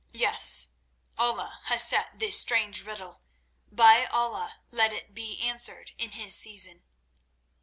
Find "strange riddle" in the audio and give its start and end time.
2.39-3.21